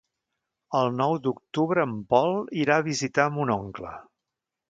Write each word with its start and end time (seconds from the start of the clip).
El 0.79 0.87
nou 1.01 1.13
d'octubre 1.25 1.85
en 1.89 1.93
Pol 2.13 2.33
irà 2.63 2.77
a 2.81 2.85
visitar 2.89 3.29
mon 3.35 3.53
oncle. 3.59 3.93